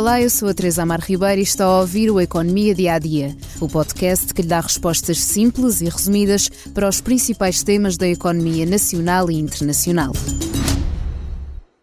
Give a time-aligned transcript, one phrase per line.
[0.00, 2.98] Olá, eu sou a Teresa Amar Ribeiro e está a ouvir o Economia Dia a
[2.98, 8.08] Dia, o podcast que lhe dá respostas simples e resumidas para os principais temas da
[8.08, 10.14] economia nacional e internacional.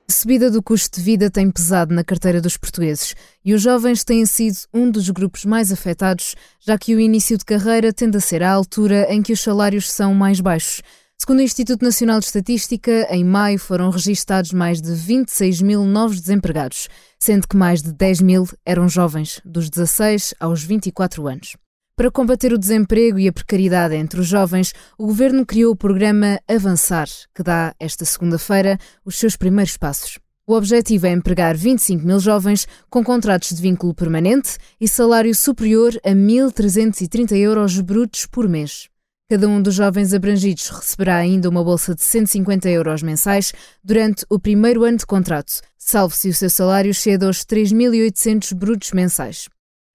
[0.09, 3.13] A subida do custo de vida tem pesado na carteira dos portugueses
[3.45, 7.45] e os jovens têm sido um dos grupos mais afetados, já que o início de
[7.45, 10.81] carreira tende a ser a altura em que os salários são mais baixos.
[11.19, 16.21] Segundo o Instituto Nacional de Estatística, em maio foram registados mais de 26 mil novos
[16.21, 16.87] desempregados,
[17.19, 21.57] sendo que mais de 10 mil eram jovens, dos 16 aos 24 anos.
[21.95, 26.39] Para combater o desemprego e a precariedade entre os jovens, o governo criou o programa
[26.47, 30.19] Avançar, que dá, esta segunda-feira, os seus primeiros passos.
[30.45, 35.99] O objetivo é empregar 25 mil jovens com contratos de vínculo permanente e salário superior
[36.05, 38.87] a 1.330 euros brutos por mês.
[39.29, 43.51] Cada um dos jovens abrangidos receberá ainda uma bolsa de 150 euros mensais
[43.83, 48.93] durante o primeiro ano de contrato, salvo se o seu salário chega aos 3.800 brutos
[48.93, 49.49] mensais.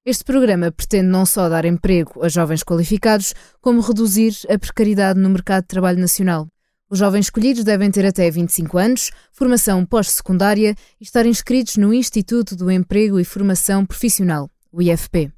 [0.04, 5.30] Este programa pretende não só dar emprego a jovens qualificados, como reduzir a precariedade no
[5.30, 6.46] mercado de trabalho nacional.
[6.90, 12.54] Os jovens escolhidos devem ter até 25 anos, formação pós-secundária e estar inscritos no Instituto
[12.54, 15.32] do Emprego e Formação Profissional, o IFP.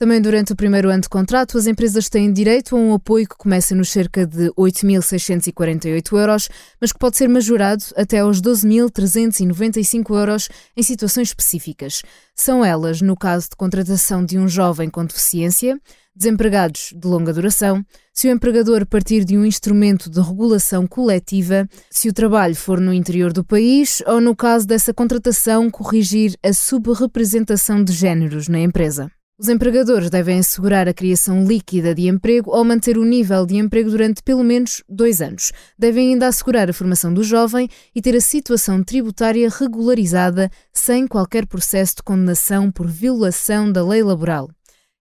[0.00, 3.36] Também durante o primeiro ano de contrato, as empresas têm direito a um apoio que
[3.36, 6.48] começa nos cerca de 8.648 euros,
[6.80, 12.00] mas que pode ser majorado até aos 12.395 euros em situações específicas.
[12.34, 15.78] São elas, no caso de contratação de um jovem com deficiência,
[16.16, 17.84] desempregados de longa duração,
[18.14, 22.94] se o empregador partir de um instrumento de regulação coletiva, se o trabalho for no
[22.94, 29.12] interior do país ou, no caso dessa contratação, corrigir a subrepresentação de géneros na empresa.
[29.40, 33.90] Os empregadores devem assegurar a criação líquida de emprego ou manter o nível de emprego
[33.90, 35.50] durante pelo menos dois anos.
[35.78, 41.46] Devem ainda assegurar a formação do jovem e ter a situação tributária regularizada sem qualquer
[41.46, 44.50] processo de condenação por violação da lei laboral.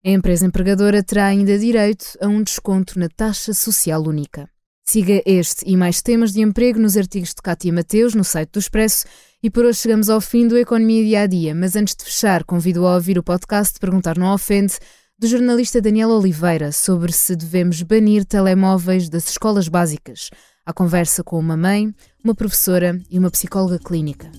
[0.06, 4.50] A empresa empregadora terá ainda direito a um desconto na taxa social única.
[4.88, 8.60] Siga este e mais temas de emprego nos artigos de Cátia Mateus no site do
[8.60, 9.06] Expresso
[9.42, 12.44] e por hoje chegamos ao fim do Economia Dia a Dia, mas antes de fechar,
[12.44, 14.74] convido a ouvir o podcast Perguntar Não Ofende,
[15.18, 20.30] do jornalista Daniel Oliveira, sobre se devemos banir telemóveis das escolas básicas.
[20.66, 24.30] A conversa com uma mãe, uma professora e uma psicóloga clínica.